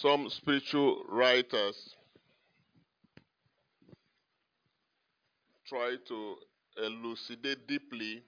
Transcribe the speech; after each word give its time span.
some 0.00 0.30
spiritual 0.30 1.02
writers 1.10 1.94
try 5.66 5.94
to 6.08 6.36
elucidate 6.82 7.66
deeply 7.68 8.22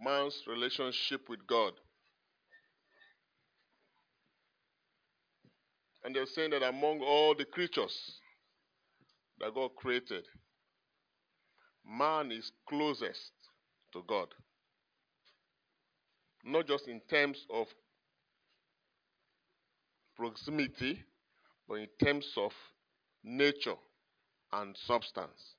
man's 0.00 0.40
relationship 0.46 1.28
with 1.28 1.44
God. 1.48 1.72
And 6.04 6.14
they're 6.14 6.26
saying 6.26 6.50
that 6.50 6.62
among 6.62 7.00
all 7.00 7.34
the 7.34 7.44
creatures 7.44 8.20
that 9.40 9.52
God 9.54 9.70
created, 9.76 10.24
man 11.84 12.30
is 12.30 12.52
closest 12.68 13.32
to 13.92 14.04
God. 14.06 14.28
Not 16.44 16.68
just 16.68 16.86
in 16.86 17.00
terms 17.10 17.44
of 17.52 17.66
proximity, 20.18 21.02
but 21.68 21.76
in 21.76 21.86
terms 22.02 22.32
of 22.36 22.52
nature 23.22 23.76
and 24.52 24.76
substance. 24.76 25.54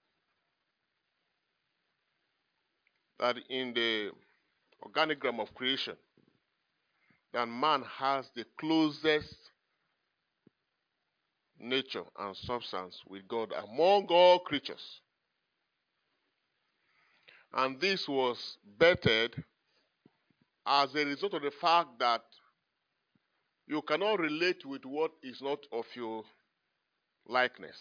That 3.20 3.38
in 3.50 3.74
the 3.74 4.12
organigram 4.84 5.40
of 5.40 5.54
creation, 5.54 5.96
that 7.34 7.48
man 7.48 7.84
has 7.98 8.30
the 8.36 8.46
closest 8.60 9.36
nature 11.60 12.04
and 12.18 12.36
substance 12.36 13.02
with 13.08 13.28
God 13.28 13.52
among 13.52 14.08
all 14.08 14.40
creatures. 14.40 15.02
And 17.54 17.80
this 17.80 18.08
was 18.08 18.58
bettered 18.78 19.44
as 20.66 20.94
a 20.96 21.06
result 21.06 21.34
of 21.34 21.42
the 21.42 21.52
fact 21.52 22.00
that 22.00 22.24
you 23.70 23.84
cannot 23.84 24.20
relate 24.20 24.66
with 24.66 24.84
what 24.84 25.12
is 25.22 25.42
not 25.44 25.60
of 25.72 25.86
your 25.94 26.24
likeness. 27.28 27.78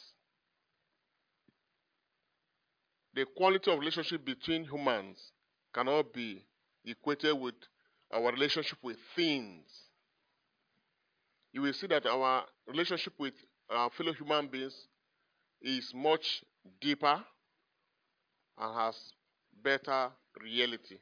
The 3.15 3.25
quality 3.35 3.73
of 3.73 3.79
relationship 3.79 4.23
between 4.23 4.65
humans 4.65 5.33
cannot 5.73 6.13
be 6.13 6.45
equated 6.85 7.41
with 7.41 7.55
our 8.13 8.31
relationship 8.31 8.79
with 8.83 8.99
things. 9.17 9.65
You 11.55 11.63
will 11.63 11.73
see 11.73 11.87
that 11.87 12.05
our 12.05 12.45
relationship 12.67 13.15
with 13.19 13.35
our 13.71 13.89
fellow 13.91 14.13
human 14.13 14.47
beings 14.47 14.89
is 15.63 15.91
much 15.95 16.45
deeper 16.83 17.25
and 18.59 18.75
has 18.75 18.95
better 19.65 20.11
reality 20.39 20.99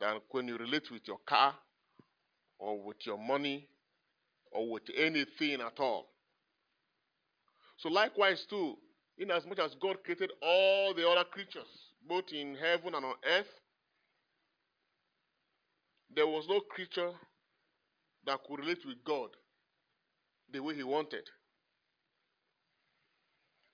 than 0.00 0.16
when 0.30 0.48
you 0.48 0.56
relate 0.56 0.90
with 0.90 1.06
your 1.06 1.18
car 1.26 1.54
or 2.58 2.82
with 2.82 3.06
your 3.06 3.18
money 3.18 3.68
or 4.54 4.70
with 4.70 4.84
anything 4.96 5.60
at 5.60 5.78
all. 5.78 6.06
So, 7.76 7.88
likewise, 7.88 8.46
too, 8.48 8.76
in 9.18 9.30
as 9.30 9.44
much 9.46 9.58
as 9.58 9.74
God 9.80 10.02
created 10.04 10.32
all 10.40 10.94
the 10.94 11.08
other 11.08 11.24
creatures, 11.24 11.66
both 12.08 12.32
in 12.32 12.54
heaven 12.54 12.94
and 12.94 13.04
on 13.04 13.14
earth, 13.26 13.50
there 16.14 16.26
was 16.26 16.46
no 16.48 16.60
creature 16.60 17.10
that 18.26 18.38
could 18.46 18.60
relate 18.60 18.84
with 18.86 19.02
God 19.04 19.30
the 20.52 20.60
way 20.60 20.74
He 20.74 20.84
wanted. 20.84 21.28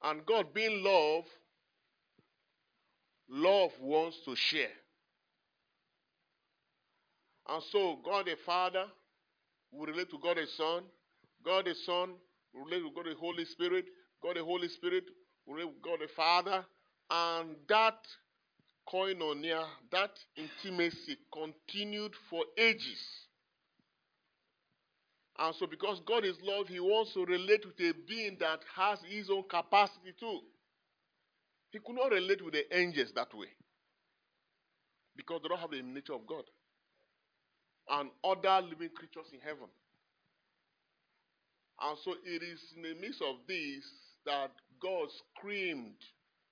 And 0.03 0.25
God, 0.25 0.55
being 0.55 0.83
love, 0.83 1.25
love 3.29 3.73
wants 3.81 4.19
to 4.25 4.35
share. 4.35 4.73
And 7.49 7.63
so, 7.71 7.99
God 8.03 8.27
the 8.27 8.37
Father 8.47 8.87
will 9.73 9.87
relate 9.87 10.11
to 10.11 10.19
God 10.19 10.37
the 10.37 10.47
Son. 10.57 10.83
God 11.45 11.67
the 11.67 11.75
Son 11.87 12.15
will 12.55 12.65
relate 12.65 12.81
to 12.81 12.91
God 12.95 13.07
the 13.07 13.19
Holy 13.19 13.45
Spirit. 13.45 13.87
God 14.23 14.37
the 14.37 14.45
Holy 14.45 14.69
Spirit 14.69 15.05
will 15.47 15.55
relate 15.55 15.75
to 15.75 15.81
God 15.83 15.99
the 16.01 16.09
Father. 16.15 16.65
And 17.11 17.57
that 17.69 17.99
koinonia, 18.93 19.65
that 19.91 20.11
intimacy 20.37 21.17
continued 21.33 22.13
for 22.29 22.45
ages. 22.57 23.01
And 25.39 25.55
so, 25.55 25.67
because 25.67 26.01
God 26.07 26.25
is 26.25 26.37
love, 26.43 26.69
He 26.69 26.81
wants 26.81 27.15
to 27.15 27.25
relate 27.25 27.65
with 27.65 27.81
a 27.81 27.95
being 28.07 28.37
that 28.41 28.61
has 28.77 28.99
His 29.09 29.31
own 29.31 29.45
capacity 29.49 30.13
too. 30.19 30.41
He 31.71 31.79
could 31.79 31.97
not 31.97 32.11
relate 32.11 32.45
with 32.45 32.55
the 32.55 32.77
angels 32.77 33.13
that 33.15 33.33
way 33.33 33.47
because 35.17 35.41
they 35.43 35.49
don't 35.49 35.61
have 35.61 35.71
the 35.71 35.83
nature 35.83 36.15
of 36.15 36.27
God 36.27 36.45
and 37.91 38.11
other 38.25 38.67
living 38.67 38.91
creatures 38.95 39.27
in 39.33 39.41
heaven. 39.41 39.69
And 41.81 41.99
so, 42.05 42.15
it 42.25 42.43
is 42.43 42.61
in 42.77 42.83
the 42.83 42.95
midst 43.01 43.23
of 43.23 43.37
this 43.49 43.85
that 44.27 44.51
God 44.83 45.09
screamed, 45.37 45.97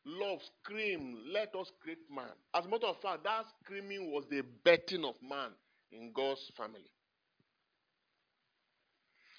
love 0.05 0.41
screamed, 0.63 1.19
let 1.33 1.55
us 1.55 1.71
create 1.83 1.99
man. 2.15 2.33
As 2.55 2.65
a 2.65 2.69
matter 2.69 2.87
of 2.87 3.01
fact, 3.01 3.25
that 3.25 3.45
screaming 3.63 4.11
was 4.11 4.25
the 4.31 4.43
birthing 4.65 5.05
of 5.09 5.17
man 5.23 5.51
in 5.93 6.13
God's 6.15 6.51
family. 6.57 6.91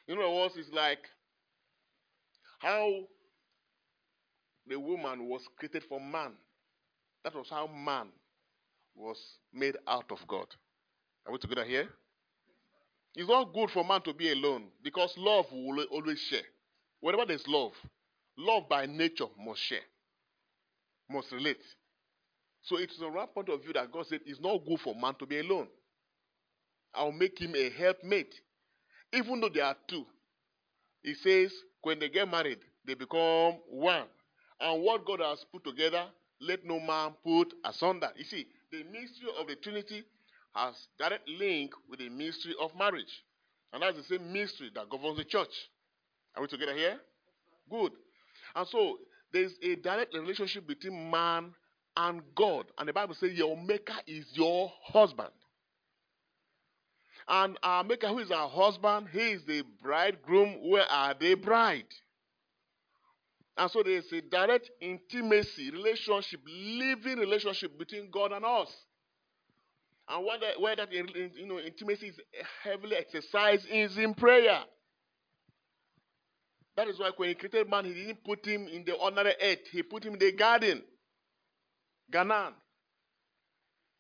You 0.08 0.16
know 0.16 0.32
what 0.32 0.54
it's 0.58 0.72
like 0.72 1.06
how 2.60 2.90
the 4.68 4.80
woman 4.80 5.28
was 5.28 5.42
created 5.58 5.84
for 5.88 6.00
man. 6.00 6.34
That 7.24 7.36
was 7.36 7.48
how 7.50 7.68
man 7.68 8.08
was 8.96 9.18
made 9.54 9.78
out 9.88 10.12
of 10.12 10.20
God. 10.28 10.48
Are 11.30 11.32
we 11.32 11.38
together 11.38 11.64
here? 11.64 11.88
It's 13.14 13.30
not 13.30 13.54
good 13.54 13.70
for 13.70 13.86
man 13.86 14.02
to 14.02 14.14
be 14.16 14.32
alone 14.32 14.66
because 14.84 15.14
love 15.16 15.46
will 15.52 15.84
always 15.92 16.20
share. 16.20 16.42
Whenever 17.02 17.28
there's 17.28 17.48
love, 17.48 17.74
love 18.36 18.68
by 18.68 18.88
nature 18.88 19.28
must 19.40 19.62
share, 19.62 19.86
must 21.08 21.32
relate. 21.32 21.62
So 22.64 22.78
it's 22.80 22.98
from 22.98 23.14
that 23.14 23.32
point 23.36 23.50
of 23.50 23.62
view 23.62 23.74
that 23.74 23.92
God 23.92 24.08
said 24.08 24.22
it's 24.26 24.40
not 24.40 24.66
good 24.66 24.80
for 24.80 24.96
man 24.96 25.14
to 25.20 25.28
be 25.28 25.40
alone. 25.40 25.68
I'll 26.96 27.12
make 27.12 27.40
him 27.40 27.54
a 27.56 27.70
helpmate 27.70 28.34
even 29.14 29.40
though 29.40 29.50
they 29.50 29.62
are 29.62 29.76
two, 29.88 30.06
he 31.04 31.14
says 31.14 31.54
when 31.82 32.00
they 32.00 32.10
get 32.10 32.30
married, 32.30 32.60
they 32.86 32.96
become 32.96 33.60
one. 33.70 34.06
And 34.60 34.82
what 34.82 35.06
God 35.06 35.20
has 35.22 35.46
put 35.52 35.64
together, 35.64 36.06
let 36.42 36.66
no 36.66 36.80
man 36.80 37.14
put 37.24 37.54
asunder. 37.64 38.10
You 38.16 38.24
see, 38.24 38.48
the 38.72 38.84
mystery 38.84 39.30
of 39.40 39.48
the 39.48 39.56
Trinity 39.56 40.04
has 40.56 40.88
direct 40.98 41.28
link 41.28 41.72
with 41.90 42.00
the 42.00 42.10
mystery 42.10 42.56
of 42.60 42.76
marriage. 42.78 43.24
And 43.72 43.84
that's 43.84 43.98
the 43.98 44.04
same 44.04 44.32
mystery 44.34 44.72
that 44.74 44.90
governs 44.90 45.18
the 45.18 45.24
church. 45.24 45.54
Are 46.36 46.42
we 46.42 46.48
together 46.48 46.74
here? 46.74 47.00
Good. 47.70 47.92
And 48.56 48.68
so 48.68 48.98
there's 49.32 49.54
a 49.62 49.76
direct 49.76 50.14
relationship 50.14 50.68
between 50.68 51.10
man 51.10 51.54
and 51.96 52.22
God. 52.36 52.66
And 52.78 52.88
the 52.88 52.94
Bible 52.94 53.16
says 53.16 53.34
your 53.34 53.58
maker 53.58 53.94
is 54.08 54.26
your 54.34 54.72
husband. 54.86 55.30
And 57.28 57.58
our 57.62 57.84
maker, 57.84 58.08
who 58.08 58.20
is 58.20 58.32
our 58.32 58.50
husband, 58.50 59.08
he 59.12 59.20
is 59.20 59.44
the 59.46 59.64
bridegroom, 59.84 60.68
where 60.68 60.90
are 60.90 61.14
the 61.14 61.36
bride? 61.36 61.86
And 63.56 63.70
so 63.70 63.84
there 63.84 63.98
is 63.98 64.12
a 64.12 64.22
direct 64.22 64.72
intimacy, 64.82 65.70
relationship, 65.70 66.40
living 66.48 67.20
relationship 67.20 67.78
between 67.78 68.10
God 68.10 68.32
and 68.32 68.46
us. 68.46 68.74
And 70.10 70.26
where 70.26 70.76
that, 70.76 70.92
you 70.92 71.46
know, 71.46 71.60
intimacy 71.60 72.08
is 72.08 72.20
heavily 72.64 72.96
exercised 72.96 73.68
is 73.70 73.98
in 73.98 74.16
prayer. 74.16 74.62
That 76.76 76.88
is 76.88 76.98
why 76.98 77.12
when 77.16 77.30
he 77.30 77.36
created 77.36 77.70
man, 77.70 77.86
he 77.86 77.94
didn't 77.94 78.24
put 78.24 78.46
him 78.46 78.68
in 78.68 78.86
the 78.86 78.94
ordinary 78.94 79.36
earth. 79.42 79.60
He 79.72 79.84
put 79.84 80.04
him 80.04 80.14
in 80.14 80.20
the 80.20 80.32
garden. 80.32 80.82
Ganan. 82.12 82.54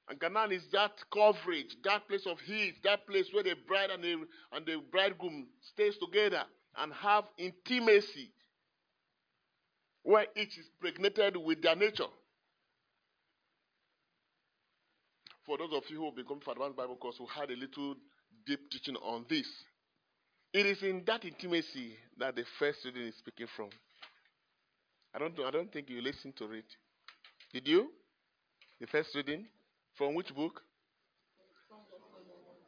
And 0.09 0.19
Ganan 0.19 0.51
is 0.51 0.63
that 0.71 0.93
coverage, 1.13 1.77
that 1.83 2.07
place 2.07 2.25
of 2.25 2.39
heat, 2.39 2.81
that 2.83 3.05
place 3.05 3.27
where 3.31 3.43
the 3.43 3.55
bride 3.67 3.91
and 3.91 4.03
the, 4.03 4.13
and 4.53 4.65
the 4.65 4.81
bridegroom 4.91 5.47
stays 5.61 5.95
together 5.97 6.43
and 6.77 6.91
have 6.93 7.25
intimacy, 7.37 8.31
where 10.01 10.25
each 10.35 10.57
is 10.57 10.69
pregnant 10.79 11.19
with 11.45 11.61
their 11.61 11.75
nature. 11.75 12.05
For 15.49 15.57
those 15.57 15.73
of 15.73 15.89
you 15.89 15.97
who 15.97 16.05
have 16.05 16.15
become 16.15 16.39
for 16.41 16.51
advanced 16.51 16.77
Bible 16.77 16.95
course 16.97 17.17
who 17.17 17.25
had 17.25 17.49
a 17.49 17.55
little 17.55 17.95
deep 18.45 18.69
teaching 18.69 18.95
on 18.97 19.25
this, 19.27 19.47
it 20.53 20.63
is 20.63 20.83
in 20.83 21.01
that 21.07 21.25
intimacy 21.25 21.95
that 22.19 22.35
the 22.35 22.43
first 22.59 22.85
reading 22.85 23.07
is 23.07 23.15
speaking 23.15 23.47
from. 23.55 23.69
I 25.11 25.17
don't, 25.17 25.33
I 25.39 25.49
don't 25.49 25.73
think 25.73 25.89
you 25.89 26.03
listened 26.03 26.35
to 26.35 26.51
it. 26.51 26.67
Did 27.51 27.67
you? 27.67 27.89
The 28.79 28.85
first 28.85 29.15
reading? 29.15 29.47
From 29.95 30.13
which 30.13 30.35
book? 30.35 30.61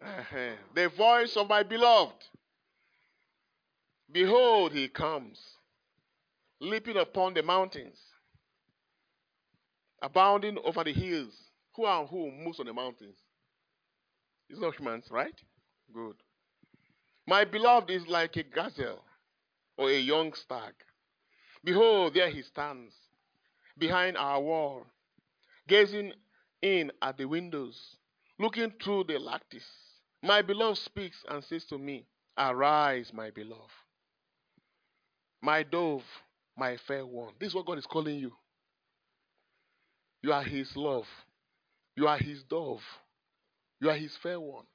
Uh-huh. 0.04 0.56
The 0.74 0.90
voice 0.90 1.38
of 1.38 1.48
my 1.48 1.62
beloved. 1.62 2.26
Behold, 4.12 4.72
he 4.72 4.88
comes, 4.88 5.40
leaping 6.60 6.98
upon 6.98 7.36
the 7.36 7.44
mountains, 7.44 8.00
abounding 10.02 10.58
over 10.66 10.84
the 10.84 10.94
hills. 10.94 11.51
Who 11.76 11.86
and 11.86 12.08
who 12.10 12.32
moves 12.32 12.60
on 12.60 12.66
the 12.66 12.74
mountains? 12.74 13.18
It's 14.50 14.60
not 14.60 14.76
humans, 14.76 15.06
right? 15.10 15.40
Good. 15.94 16.16
My 17.28 17.46
beloved 17.46 17.90
is 17.90 18.08
like 18.08 18.36
a 18.36 18.44
gazelle 18.44 19.04
or 19.78 19.90
a 19.90 20.00
young 20.00 20.34
stag. 20.34 20.74
Behold, 21.64 22.14
there 22.14 22.30
he 22.30 22.42
stands 22.42 22.94
behind 23.78 24.18
our 24.18 24.42
wall, 24.42 24.86
gazing 25.68 26.14
in 26.62 26.92
at 27.02 27.18
the 27.18 27.26
windows, 27.26 27.96
looking 28.40 28.74
through 28.84 29.06
the 29.06 29.18
lattice. 29.18 29.68
My 30.22 30.42
beloved 30.42 30.78
speaks 30.78 31.24
and 31.30 31.44
says 31.44 31.66
to 31.66 31.78
me, 31.78 32.06
Arise, 32.38 33.12
my 33.14 33.32
beloved. 33.32 33.72
My 35.42 35.64
dove, 35.64 36.04
my 36.58 36.78
fair 36.88 37.06
one. 37.06 37.34
This 37.40 37.50
is 37.50 37.56
what 37.56 37.66
God 37.66 37.78
is 37.78 37.86
calling 37.86 38.20
you. 38.20 38.32
You 40.22 40.34
are 40.34 40.44
his 40.44 40.76
love. 40.76 41.08
You 41.96 42.08
are 42.08 42.18
his 42.18 42.44
dove. 42.44 42.82
You 43.80 43.90
are 43.90 43.98
his 43.98 44.16
fair 44.18 44.40
one. 44.40 44.66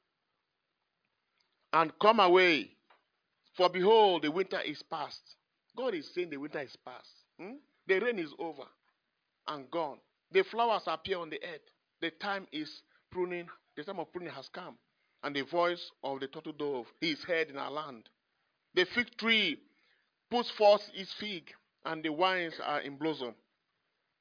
And 1.72 1.92
come 2.00 2.20
away, 2.20 2.70
for 3.56 3.68
behold, 3.68 4.22
the 4.22 4.30
winter 4.30 4.60
is 4.60 4.82
past. 4.82 5.20
God 5.76 5.94
is 5.94 6.08
saying 6.14 6.30
the 6.30 6.36
winter 6.36 6.60
is 6.60 6.76
past. 6.84 7.08
Hmm? 7.38 7.56
The 7.86 7.98
rain 7.98 8.18
is 8.18 8.32
over 8.38 8.64
and 9.48 9.70
gone. 9.70 9.98
The 10.32 10.42
flowers 10.44 10.82
appear 10.86 11.18
on 11.18 11.30
the 11.30 11.42
earth. 11.42 11.60
The 12.00 12.10
time 12.10 12.46
is 12.52 12.82
pruning, 13.10 13.48
the 13.76 13.84
time 13.84 13.98
of 13.98 14.12
pruning 14.12 14.32
has 14.32 14.48
come. 14.48 14.76
And 15.22 15.34
the 15.34 15.42
voice 15.42 15.90
of 16.02 16.20
the 16.20 16.28
turtle 16.28 16.52
dove 16.52 16.86
is 17.00 17.22
heard 17.24 17.50
in 17.50 17.56
our 17.56 17.70
land. 17.70 18.08
The 18.74 18.84
fig 18.84 19.16
tree 19.16 19.58
puts 20.30 20.50
forth 20.50 20.82
its 20.94 21.12
fig, 21.14 21.50
and 21.84 22.02
the 22.02 22.10
wines 22.10 22.54
are 22.62 22.80
in 22.80 22.96
blossom. 22.96 23.34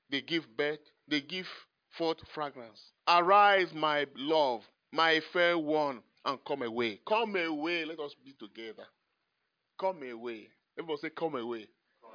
They 0.09 0.21
give 0.21 0.45
birth, 0.55 0.79
they 1.07 1.21
give 1.21 1.47
forth 1.97 2.17
fragrance. 2.33 2.79
Arise, 3.07 3.73
my 3.73 4.05
love, 4.15 4.61
my 4.91 5.21
fair 5.33 5.57
one, 5.57 6.01
and 6.25 6.39
come 6.45 6.63
away. 6.63 6.99
Come 7.07 7.35
away. 7.35 7.85
Let 7.85 7.99
us 7.99 8.15
be 8.23 8.33
together. 8.33 8.85
Come 9.79 10.03
away. 10.03 10.47
Everybody 10.77 10.99
say, 11.01 11.09
come 11.09 11.35
away. 11.35 11.67
Come 12.01 12.11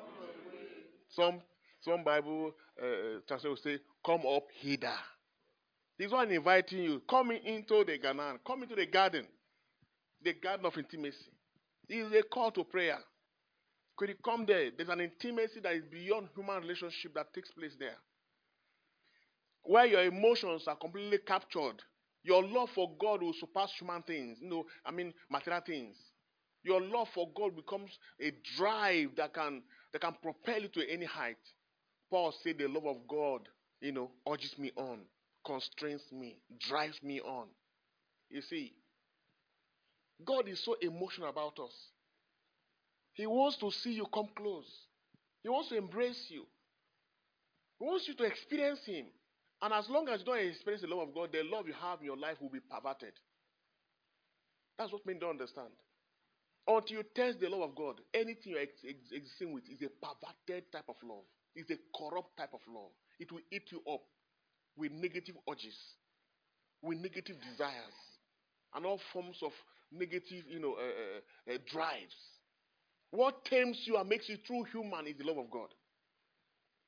away. 0.48 0.66
Some 1.10 1.40
some 1.82 2.04
Bible 2.04 2.52
uh, 2.80 3.20
translation 3.26 3.50
will 3.50 3.56
say, 3.56 3.78
come 4.04 4.22
up 4.26 4.44
hither. 4.60 4.92
This 5.98 6.10
one 6.10 6.30
inviting 6.30 6.82
you. 6.82 7.02
Come 7.08 7.30
into 7.30 7.84
the 7.84 7.98
garden. 7.98 8.38
Come 8.46 8.62
into 8.62 8.74
the 8.74 8.86
garden. 8.86 9.26
The 10.22 10.34
garden 10.34 10.66
of 10.66 10.76
intimacy. 10.76 11.30
It 11.88 11.94
is 11.96 12.12
a 12.12 12.22
call 12.22 12.50
to 12.52 12.64
prayer. 12.64 12.98
Could 13.96 14.10
you 14.10 14.14
come 14.24 14.46
there? 14.46 14.70
There's 14.74 14.88
an 14.88 15.00
intimacy 15.00 15.60
that 15.62 15.74
is 15.74 15.84
beyond 15.90 16.28
human 16.34 16.62
relationship 16.62 17.14
that 17.14 17.32
takes 17.34 17.50
place 17.50 17.76
there. 17.78 17.96
Where 19.62 19.86
your 19.86 20.04
emotions 20.04 20.66
are 20.66 20.76
completely 20.76 21.18
captured. 21.18 21.82
Your 22.22 22.42
love 22.42 22.70
for 22.74 22.90
God 22.98 23.22
will 23.22 23.32
surpass 23.32 23.72
human 23.78 24.02
things. 24.02 24.38
You 24.40 24.48
know, 24.50 24.64
I 24.84 24.90
mean 24.90 25.12
material 25.30 25.62
things. 25.64 25.96
Your 26.62 26.80
love 26.80 27.08
for 27.14 27.28
God 27.34 27.56
becomes 27.56 27.90
a 28.20 28.32
drive 28.56 29.10
that 29.16 29.32
can 29.32 29.62
that 29.92 30.02
can 30.02 30.14
propel 30.22 30.60
you 30.60 30.68
to 30.68 30.90
any 30.90 31.06
height. 31.06 31.38
Paul 32.10 32.34
said 32.42 32.58
the 32.58 32.68
love 32.68 32.86
of 32.86 33.06
God, 33.08 33.48
you 33.80 33.92
know, 33.92 34.10
urges 34.28 34.54
me 34.58 34.70
on, 34.76 35.00
constrains 35.46 36.02
me, 36.12 36.36
drives 36.68 37.00
me 37.02 37.20
on. 37.20 37.46
You 38.28 38.42
see, 38.42 38.74
God 40.24 40.48
is 40.48 40.62
so 40.64 40.74
emotional 40.80 41.28
about 41.28 41.58
us. 41.58 41.72
He 43.14 43.26
wants 43.26 43.56
to 43.58 43.70
see 43.70 43.92
you 43.92 44.06
come 44.12 44.28
close. 44.36 44.70
He 45.42 45.48
wants 45.48 45.70
to 45.70 45.76
embrace 45.76 46.26
you. 46.28 46.44
He 47.78 47.84
wants 47.84 48.06
you 48.06 48.14
to 48.14 48.24
experience 48.24 48.80
Him. 48.84 49.06
And 49.62 49.74
as 49.74 49.88
long 49.88 50.08
as 50.08 50.20
you 50.20 50.26
don't 50.26 50.38
experience 50.38 50.82
the 50.82 50.88
love 50.88 51.08
of 51.08 51.14
God, 51.14 51.30
the 51.32 51.42
love 51.44 51.66
you 51.66 51.74
have 51.74 52.00
in 52.00 52.06
your 52.06 52.16
life 52.16 52.36
will 52.40 52.48
be 52.48 52.60
perverted. 52.60 53.12
That's 54.78 54.92
what 54.92 55.04
men 55.04 55.18
don't 55.18 55.36
understand. 55.36 55.68
Until 56.66 56.98
you 56.98 57.02
test 57.14 57.40
the 57.40 57.48
love 57.48 57.62
of 57.62 57.74
God, 57.74 58.00
anything 58.14 58.52
you're 58.52 58.60
ex- 58.60 58.84
ex- 58.88 59.12
existing 59.12 59.52
with 59.52 59.64
is 59.68 59.82
a 59.82 59.90
perverted 60.00 60.72
type 60.72 60.88
of 60.88 60.96
love. 61.02 61.24
It's 61.54 61.70
a 61.70 61.76
corrupt 61.96 62.36
type 62.38 62.54
of 62.54 62.60
love. 62.72 62.92
It 63.18 63.30
will 63.32 63.44
eat 63.50 63.68
you 63.70 63.82
up 63.92 64.00
with 64.76 64.92
negative 64.92 65.34
urges, 65.50 65.76
with 66.80 66.98
negative 66.98 67.36
desires, 67.50 67.98
and 68.74 68.86
all 68.86 69.00
forms 69.12 69.36
of 69.42 69.52
negative, 69.92 70.44
you 70.48 70.60
know, 70.60 70.74
uh, 70.74 71.52
uh, 71.52 71.54
uh, 71.54 71.58
drives. 71.70 72.14
What 73.10 73.44
tames 73.44 73.82
you 73.84 73.98
and 73.98 74.08
makes 74.08 74.28
you 74.28 74.36
true 74.46 74.64
human 74.72 75.06
is 75.06 75.18
the 75.18 75.24
love 75.24 75.38
of 75.38 75.50
God. 75.50 75.68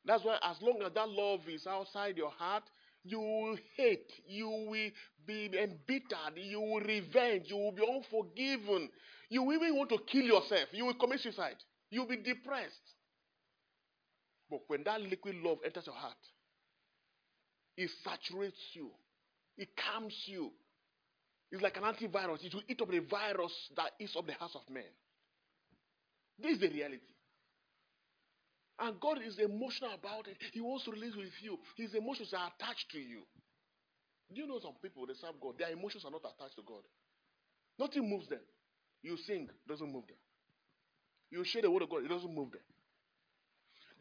That's 0.04 0.24
why, 0.24 0.38
as 0.42 0.56
long 0.60 0.82
as 0.84 0.92
that 0.94 1.08
love 1.08 1.40
is 1.48 1.66
outside 1.66 2.16
your 2.16 2.30
heart, 2.30 2.64
you 3.04 3.20
will 3.20 3.56
hate, 3.76 4.12
you 4.26 4.48
will 4.48 4.90
be 5.26 5.46
embittered, 5.46 6.36
you 6.36 6.60
will 6.60 6.80
revenge, 6.80 7.46
you 7.46 7.56
will 7.56 7.72
be 7.72 7.82
unforgiven, 7.82 8.88
you 9.28 9.42
will 9.42 9.54
even 9.54 9.76
want 9.76 9.90
to 9.90 9.98
kill 10.10 10.22
yourself, 10.22 10.68
you 10.72 10.84
will 10.84 10.94
commit 10.94 11.20
suicide, 11.20 11.56
you 11.90 12.00
will 12.00 12.08
be 12.08 12.16
depressed. 12.16 12.74
But 14.50 14.60
when 14.66 14.84
that 14.84 15.00
liquid 15.00 15.36
love 15.36 15.58
enters 15.64 15.86
your 15.86 15.94
heart, 15.94 16.16
it 17.76 17.90
saturates 18.04 18.60
you, 18.74 18.90
it 19.56 19.68
calms 19.76 20.14
you. 20.26 20.50
It's 21.50 21.62
like 21.62 21.76
an 21.76 21.82
antivirus. 21.82 22.42
It 22.44 22.54
will 22.54 22.62
eat 22.66 22.80
up 22.80 22.90
the 22.90 23.00
virus 23.00 23.52
that 23.76 23.90
is 24.00 24.16
of 24.16 24.26
the 24.26 24.32
hearts 24.32 24.54
of 24.54 24.62
men. 24.72 24.84
This 26.38 26.54
is 26.54 26.60
the 26.60 26.68
reality. 26.68 27.11
And 28.80 28.98
God 29.00 29.18
is 29.24 29.38
emotional 29.38 29.92
about 29.94 30.26
it. 30.28 30.36
He 30.52 30.60
wants 30.60 30.84
to 30.86 30.92
relate 30.92 31.16
with 31.16 31.32
you. 31.40 31.58
His 31.76 31.94
emotions 31.94 32.32
are 32.32 32.50
attached 32.56 32.90
to 32.92 32.98
you. 32.98 33.22
Do 34.32 34.40
you 34.40 34.46
know 34.46 34.58
some 34.60 34.74
people, 34.82 35.06
they 35.06 35.14
serve 35.14 35.40
God, 35.40 35.58
their 35.58 35.70
emotions 35.70 36.04
are 36.04 36.10
not 36.10 36.24
attached 36.24 36.56
to 36.56 36.62
God. 36.66 36.82
Nothing 37.78 38.08
moves 38.08 38.28
them. 38.28 38.40
You 39.02 39.16
sing, 39.16 39.48
doesn't 39.68 39.92
move 39.92 40.06
them. 40.06 40.16
You 41.30 41.44
share 41.44 41.62
the 41.62 41.70
word 41.70 41.82
of 41.82 41.90
God, 41.90 42.04
it 42.04 42.08
doesn't 42.08 42.34
move 42.34 42.52
them 42.52 42.62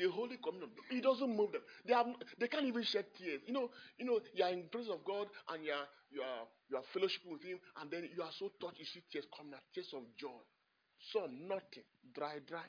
the 0.01 0.09
Holy 0.09 0.38
Communion. 0.38 0.69
It 0.89 1.03
doesn't 1.03 1.35
move 1.35 1.51
them. 1.51 1.62
They 1.85 1.94
have 1.94 2.07
they 2.39 2.47
can't 2.47 2.65
even 2.65 2.83
shed 2.83 3.06
tears. 3.17 3.41
You 3.45 3.53
know, 3.53 3.69
you 3.97 4.06
know, 4.06 4.19
you 4.33 4.44
are 4.44 4.50
in 4.50 4.67
presence 4.71 4.93
of 4.93 5.05
God 5.05 5.27
and 5.50 5.63
you 5.63 5.72
are 5.72 5.88
you 6.10 6.22
are 6.22 6.45
you 6.69 6.77
are 6.77 6.84
fellowship 6.93 7.22
with 7.29 7.43
Him, 7.43 7.60
and 7.79 7.91
then 7.91 8.10
you 8.15 8.24
are 8.24 8.34
so 8.38 8.51
touched, 8.60 8.79
you 8.79 8.86
see 8.86 9.03
tears 9.12 9.25
coming 9.36 9.53
out, 9.53 9.62
tears 9.74 9.93
of 9.93 10.03
joy. 10.17 10.41
Some 11.13 11.48
nothing, 11.48 11.86
dry, 12.13 12.39
dry. 12.48 12.65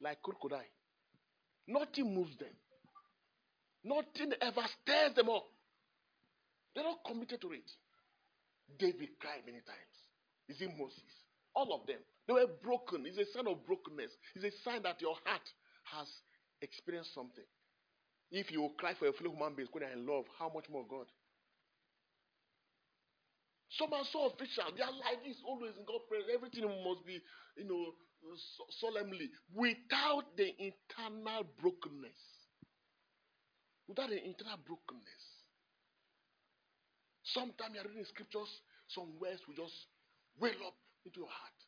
Like 0.00 0.22
crocodile. 0.22 0.60
Nothing 1.66 2.14
moves 2.14 2.36
them. 2.38 2.54
Nothing 3.84 4.32
ever 4.40 4.62
stirs 4.82 5.14
them 5.14 5.28
up. 5.30 5.46
They're 6.74 6.84
not 6.84 7.04
committed 7.06 7.40
to 7.40 7.52
it. 7.52 7.70
David 8.78 9.18
cried 9.20 9.46
many 9.46 9.62
times. 9.62 9.96
Is 10.48 10.60
it 10.60 10.70
Moses? 10.78 11.14
All 11.54 11.72
of 11.72 11.86
them. 11.86 12.02
They 12.26 12.34
were 12.34 12.50
broken. 12.62 13.06
It's 13.06 13.18
a 13.18 13.24
sign 13.32 13.46
of 13.46 13.64
brokenness. 13.64 14.10
It's 14.34 14.44
a 14.44 14.52
sign 14.62 14.82
that 14.82 15.00
your 15.00 15.14
heart 15.24 15.46
has 15.94 16.08
experienced 16.60 17.14
something. 17.14 17.46
If 18.30 18.50
you 18.50 18.68
cry 18.76 18.94
for 18.98 19.06
a 19.06 19.12
fellow 19.12 19.30
human 19.30 19.54
being 19.54 19.68
when 19.70 19.86
in 19.86 20.06
love, 20.06 20.26
how 20.38 20.50
much 20.52 20.66
more 20.68 20.84
God? 20.88 21.06
Some 23.78 23.92
are 23.92 24.06
so 24.10 24.26
official. 24.26 24.66
Their 24.76 24.90
life 24.90 25.22
is 25.26 25.38
always 25.46 25.74
in 25.78 25.86
God's 25.86 26.06
presence. 26.10 26.30
Everything 26.34 26.66
must 26.82 27.06
be, 27.06 27.22
you 27.56 27.66
know, 27.66 27.94
solemnly, 28.80 29.30
without 29.54 30.36
the 30.36 30.50
internal 30.58 31.44
brokenness. 31.60 32.22
Without 33.88 34.10
the 34.10 34.22
internal 34.22 34.58
brokenness. 34.66 35.24
Sometimes 37.34 37.74
you're 37.74 37.88
reading 37.90 38.06
scriptures, 38.06 38.50
some 38.88 39.18
words 39.18 39.42
will 39.46 39.58
just 39.58 39.74
well 40.38 40.54
up 40.66 40.78
into 41.04 41.26
your 41.26 41.30
heart. 41.30 41.58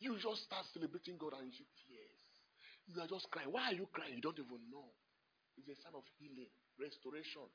You 0.00 0.18
just 0.18 0.44
start 0.44 0.66
celebrating 0.74 1.16
God 1.16 1.38
and 1.38 1.52
you 1.52 1.64
tears. 1.86 2.26
You 2.90 3.00
are 3.00 3.08
just 3.08 3.30
crying. 3.30 3.48
Why 3.54 3.70
are 3.70 3.78
you 3.78 3.86
crying? 3.94 4.18
You 4.18 4.24
don't 4.24 4.38
even 4.38 4.60
know. 4.68 4.92
It's 5.56 5.68
a 5.68 5.76
sign 5.80 5.94
of 5.94 6.04
healing, 6.18 6.50
restoration. 6.80 7.46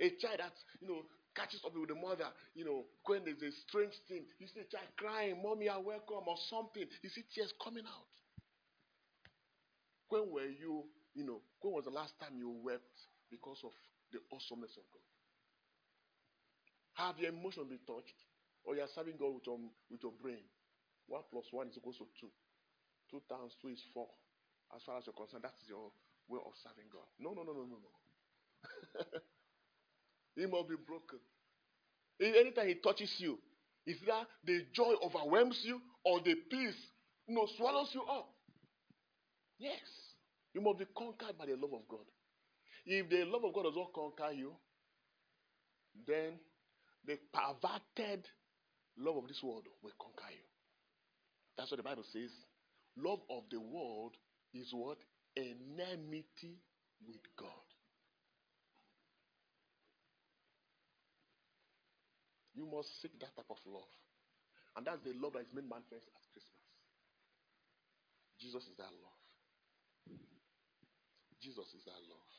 A 0.00 0.10
child 0.20 0.40
that, 0.40 0.56
you 0.80 0.88
know, 0.88 1.02
catches 1.36 1.60
up 1.64 1.72
with 1.74 1.88
the 1.88 1.96
mother, 1.96 2.28
you 2.54 2.64
know, 2.64 2.84
when 3.06 3.24
there's 3.24 3.40
a 3.40 3.52
strange 3.68 3.96
thing, 4.08 4.24
you 4.38 4.46
see 4.46 4.60
a 4.60 4.68
child 4.68 4.88
crying, 4.96 5.40
Mommy, 5.42 5.68
I 5.68 5.78
welcome, 5.78 6.28
or 6.28 6.36
something. 6.48 6.84
You 7.02 7.10
see 7.10 7.24
tears 7.34 7.52
coming 7.62 7.84
out. 7.84 8.10
When 10.08 10.28
were 10.28 10.48
you, 10.48 10.84
you 11.14 11.24
know, 11.24 11.40
when 11.60 11.72
was 11.72 11.84
the 11.84 11.94
last 11.94 12.12
time 12.20 12.36
you 12.36 12.52
wept 12.60 12.92
because 13.30 13.60
of 13.64 13.72
the 14.12 14.20
awesomeness 14.28 14.76
of 14.76 14.84
God? 14.92 15.08
Have 17.00 17.16
your 17.18 17.32
emotion 17.32 17.64
been 17.68 17.80
touched? 17.88 18.20
Or 18.64 18.76
you 18.76 18.84
are 18.84 18.92
serving 18.94 19.16
God 19.18 19.34
with 19.34 19.46
your, 19.48 19.58
with 19.90 20.02
your 20.04 20.12
brain? 20.20 20.44
1 21.08 21.22
plus 21.32 21.48
1 21.50 21.68
is 21.68 21.76
equal 21.76 21.96
to 21.96 22.06
2. 22.20 22.28
2 23.10 23.22
times 23.28 23.56
2 23.64 23.68
is 23.72 23.82
4. 23.92 24.06
As 24.76 24.82
far 24.84 24.98
as 24.98 25.04
you're 25.08 25.16
concerned, 25.16 25.44
that 25.44 25.56
is 25.64 25.68
your 25.68 25.90
way 26.28 26.38
of 26.44 26.52
serving 26.62 26.92
God. 26.92 27.08
No, 27.18 27.32
no, 27.32 27.42
no, 27.42 27.52
no, 27.52 27.64
no, 27.64 27.78
no. 27.80 27.92
he 30.36 30.46
must 30.46 30.68
be 30.68 30.76
broken. 30.86 31.18
Anytime 32.20 32.68
he 32.68 32.74
touches 32.74 33.12
you, 33.18 33.38
is 33.86 33.96
that 34.06 34.26
the 34.44 34.64
joy 34.72 34.94
overwhelms 35.04 35.60
you 35.64 35.80
or 36.04 36.20
the 36.20 36.34
peace 36.50 36.76
you 37.26 37.34
know, 37.34 37.46
swallows 37.56 37.90
you 37.92 38.02
up? 38.02 38.28
Yes. 39.58 39.80
You 40.54 40.60
must 40.60 40.78
be 40.78 40.86
conquered 40.96 41.38
by 41.38 41.46
the 41.46 41.56
love 41.56 41.72
of 41.72 41.88
God. 41.88 42.06
If 42.84 43.08
the 43.08 43.24
love 43.24 43.44
of 43.44 43.54
God 43.54 43.64
does 43.64 43.76
not 43.76 43.92
conquer 43.92 44.32
you, 44.32 44.52
then 46.06 46.38
the 47.06 47.18
perverted 47.32 48.26
love 48.98 49.16
of 49.16 49.28
this 49.28 49.42
world 49.42 49.66
will 49.82 49.92
conquer 50.00 50.30
you. 50.30 50.44
That's 51.56 51.70
what 51.70 51.76
the 51.78 51.82
Bible 51.82 52.04
says. 52.12 52.30
Love 52.96 53.20
of 53.30 53.44
the 53.50 53.60
world 53.60 54.16
is 54.54 54.68
what? 54.72 54.98
Enmity 55.36 56.58
with 57.06 57.22
God. 57.38 57.48
You 62.62 62.70
must 62.70 62.94
seek 63.02 63.18
that 63.18 63.34
type 63.34 63.50
of 63.50 63.58
love. 63.66 63.90
And 64.78 64.86
that's 64.86 65.02
the 65.02 65.18
love 65.18 65.34
that 65.34 65.42
is 65.42 65.50
made 65.50 65.66
manifest 65.66 66.06
at 66.06 66.22
Christmas. 66.30 66.46
Jesus 68.38 68.62
is 68.70 68.78
that 68.78 68.94
love. 69.02 69.26
Jesus 71.42 71.66
is 71.74 71.82
that 71.90 71.98
love. 72.06 72.30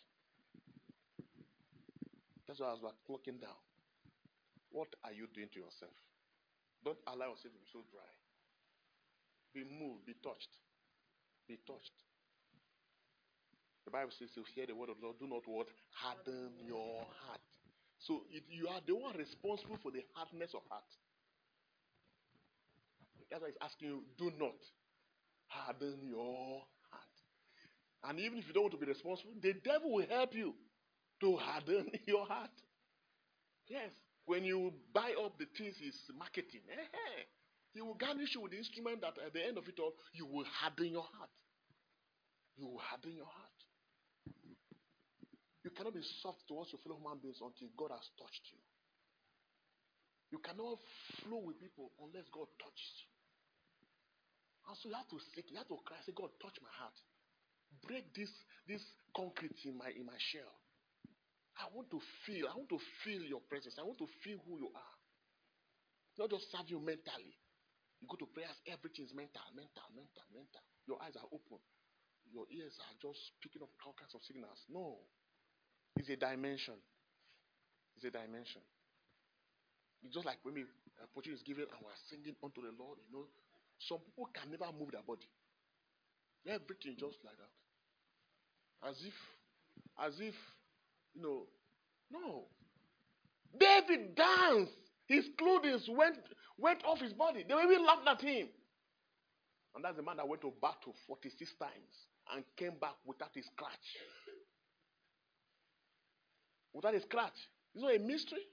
That's 2.48 2.63
why 2.63 2.72
as 2.72 2.80
we're 2.80 2.96
clocking 3.03 3.44
down, 3.44 3.60
what 4.72 4.88
are 5.03 5.12
you 5.12 5.27
doing 5.36 5.51
to 5.51 5.60
yourself? 5.60 5.92
Don't 6.88 7.03
allow 7.03 7.36
yourself 7.36 7.51
to 7.51 7.60
be 7.60 7.68
so 7.68 7.84
dry. 7.92 8.08
Be 9.51 9.68
moved, 9.68 10.08
be 10.08 10.15
touched. 10.24 10.56
Be 11.51 11.60
touched. 11.68 12.00
The 13.84 13.92
Bible 13.92 14.15
says, 14.15 14.32
you 14.39 14.48
hear 14.56 14.72
the 14.72 14.75
word 14.75 14.88
of 14.88 15.03
the 15.03 15.12
Lord, 15.12 15.20
do 15.20 15.27
not 15.27 15.44
what? 15.44 15.68
Harden 16.00 16.56
your 16.63 17.03
heart. 17.27 17.44
So 18.05 18.22
it, 18.31 18.43
you 18.50 18.67
are 18.67 18.81
the 18.86 18.95
one 18.95 19.17
responsible 19.17 19.77
for 19.81 19.91
the 19.91 20.05
hardness 20.13 20.53
of 20.53 20.62
heart. 20.69 20.86
That's 23.29 23.41
why 23.41 23.48
he's 23.50 23.57
asking 23.62 23.88
you, 23.89 24.03
do 24.17 24.31
not 24.39 24.55
harden 25.48 26.00
your 26.10 26.63
heart. 26.91 27.13
And 28.03 28.19
even 28.19 28.38
if 28.39 28.48
you 28.48 28.53
don't 28.53 28.63
want 28.63 28.74
to 28.74 28.79
be 28.79 28.86
responsible, 28.86 29.33
the 29.41 29.53
devil 29.53 29.91
will 29.93 30.05
help 30.07 30.36
you 30.36 30.53
to 31.22 31.38
harden 31.38 31.91
your 32.07 32.25
heart. 32.25 32.51
Yes. 33.67 33.91
When 34.25 34.43
you 34.45 34.74
buy 34.93 35.13
up 35.24 35.38
the 35.38 35.45
things 35.57 35.75
he's 35.77 36.00
marketing, 36.17 36.62
eh, 36.72 37.24
he 37.74 37.81
will 37.81 37.95
garnish 37.95 38.36
you 38.36 38.41
with 38.41 38.51
the 38.51 38.57
instrument 38.57 39.01
that 39.01 39.17
at 39.25 39.33
the 39.33 39.45
end 39.45 39.57
of 39.57 39.67
it 39.67 39.79
all, 39.79 39.93
you 40.13 40.25
will 40.25 40.45
harden 40.45 40.91
your 40.91 41.03
heart. 41.03 41.29
You 42.55 42.65
will 42.67 42.79
harden 42.79 43.13
your 43.15 43.25
heart. 43.27 43.52
You 45.63 45.72
cannot 45.72 45.96
be 45.96 46.03
soft 46.20 46.43
towards 46.48 46.75
your 46.75 46.84
fellow 46.84 47.00
human 47.00 47.24
beings 47.24 47.39
until 47.39 47.72
God 47.79 47.96
has 47.96 48.03
touched 48.20 48.46
you. 48.51 48.60
You 50.36 50.39
cannot 50.43 50.82
flow 51.24 51.39
with 51.46 51.62
people 51.62 51.93
unless 52.03 52.27
God 52.34 52.51
touches 52.60 52.93
you. 53.00 53.10
And 54.67 54.75
so 54.79 54.91
you 54.91 54.96
have 54.96 55.08
to 55.12 55.20
seek, 55.32 55.51
you 55.51 55.60
have 55.60 55.70
to 55.72 55.79
cry, 55.84 56.00
say, 56.03 56.15
God, 56.15 56.32
touch 56.39 56.55
my 56.63 56.72
heart. 56.74 56.96
Break 57.84 58.12
this, 58.15 58.32
this 58.67 58.84
concrete 59.15 59.55
in 59.67 59.75
my 59.75 59.91
in 59.91 60.08
my 60.08 60.17
shell. 60.32 60.51
I 61.60 61.70
want 61.70 61.91
to 61.93 62.01
feel, 62.25 62.50
I 62.50 62.55
want 62.58 62.72
to 62.74 62.82
feel 63.05 63.22
your 63.22 63.43
presence. 63.46 63.77
I 63.77 63.86
want 63.86 64.01
to 64.01 64.10
feel 64.25 64.41
who 64.48 64.58
you 64.58 64.70
are. 64.74 64.96
Not 66.17 66.34
just 66.34 66.50
serve 66.50 66.70
you 66.70 66.82
mentally. 66.82 67.38
You 68.01 68.10
go 68.10 68.17
to 68.17 68.27
prayers, 68.34 68.58
everything 68.65 69.05
is 69.05 69.13
mental, 69.13 69.46
mental, 69.53 69.86
mental, 69.93 70.25
mental. 70.34 70.63
Your 70.89 70.98
eyes 71.00 71.15
are 71.15 71.29
open. 71.29 71.62
Your 72.34 72.50
ears 72.50 72.74
are 72.82 72.96
just 73.00 73.22
picking 73.39 73.62
up 73.62 73.70
all 73.86 73.93
kinds 73.93 74.17
of 74.17 74.25
signals. 74.25 74.60
No. 74.65 74.98
It's 75.97 76.09
a 76.09 76.15
dimension. 76.15 76.75
It's 77.95 78.05
a 78.05 78.12
dimension. 78.12 78.62
It's 80.03 80.13
just 80.13 80.25
like 80.25 80.38
when 80.43 80.55
we 80.55 80.62
uh, 80.63 81.05
opportunity 81.07 81.39
is 81.39 81.43
given 81.43 81.63
and 81.63 81.79
we're 81.79 81.95
singing 82.09 82.35
unto 82.43 82.62
the 82.62 82.73
Lord, 82.77 83.00
you 83.07 83.12
know, 83.15 83.25
some 83.79 84.00
people 84.00 84.27
can 84.33 84.51
never 84.51 84.67
move 84.77 84.91
their 84.91 85.05
body. 85.05 85.27
Everything 86.45 87.00
just 87.00 87.23
like 87.23 87.38
that. 87.39 87.53
As 88.89 89.00
if, 89.00 89.15
as 89.97 90.13
if 90.19 90.35
you 91.15 91.21
know, 91.21 91.47
no. 92.12 92.45
David 93.57 94.15
danced. 94.15 94.73
His 95.07 95.25
clothing 95.38 95.79
went, 95.95 96.17
went 96.57 96.83
off 96.85 97.00
his 97.00 97.13
body. 97.13 97.45
They 97.47 97.53
even 97.53 97.85
laughed 97.85 98.07
at 98.07 98.21
him. 98.21 98.47
And 99.75 99.83
that's 99.83 99.97
the 99.97 100.03
man 100.03 100.17
that 100.17 100.27
went 100.27 100.41
to 100.41 100.53
battle 100.62 100.95
46 101.07 101.51
times 101.59 101.93
and 102.33 102.43
came 102.57 102.79
back 102.79 102.95
without 103.05 103.35
a 103.35 103.41
scratch. 103.41 103.88
Without 106.74 106.96
a 106.96 107.01
scratch. 107.01 107.38
It's 107.74 107.84
not 107.84 107.96
a 107.96 108.00
mystery. 108.00 108.46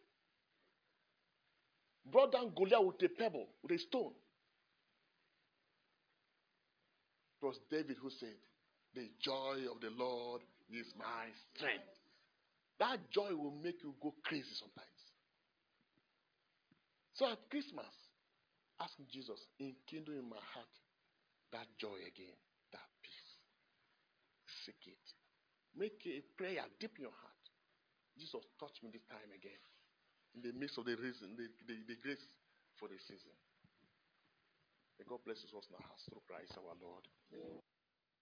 Brought 2.11 2.33
down 2.33 2.53
Goliath 2.57 2.87
with 2.87 3.11
a 3.11 3.15
pebble, 3.15 3.47
with 3.63 3.73
a 3.73 3.79
stone. 3.79 4.13
It 7.43 7.47
was 7.47 7.57
David 7.71 7.97
who 8.01 8.11
said, 8.11 8.37
The 8.95 9.09
joy 9.23 9.65
of 9.71 9.81
the 9.81 9.91
Lord 9.97 10.43
is 10.71 10.87
my 10.99 11.29
strength. 11.55 11.89
That 12.79 12.99
joy 13.13 13.35
will 13.37 13.55
make 13.63 13.83
you 13.83 13.95
go 14.03 14.15
crazy 14.25 14.53
sometimes. 14.59 15.01
So 17.15 17.29
at 17.29 17.39
Christmas, 17.51 17.93
ask 18.81 18.93
Jesus, 19.13 19.37
enkindle 19.61 20.15
in 20.15 20.29
my 20.29 20.41
heart 20.41 20.73
that 21.53 21.67
joy 21.79 22.01
again, 22.09 22.37
that 22.73 22.89
peace. 23.03 23.31
Seek 24.65 24.81
it. 24.87 25.05
Make 25.77 26.01
a 26.07 26.25
prayer 26.37 26.65
deep 26.81 26.93
in 26.97 27.03
your 27.03 27.17
heart. 27.21 27.30
Jesus, 28.19 28.43
touch 28.59 28.77
me 28.83 28.91
this 28.93 29.05
time 29.07 29.31
again. 29.35 29.61
In 30.35 30.43
the 30.43 30.55
midst 30.55 30.79
of 30.79 30.87
the 30.87 30.95
reason, 30.97 31.35
the, 31.35 31.51
the, 31.67 31.77
the 31.91 31.99
grace 31.99 32.23
for 32.79 32.87
the 32.87 32.99
season. 32.99 33.35
May 34.99 35.05
God 35.09 35.25
bless 35.25 35.43
us 35.43 35.67
now 35.73 35.91
through 36.07 36.23
Christ 36.29 36.55
our 36.61 36.77
Lord. 36.77 37.05
Amen. 37.33 37.80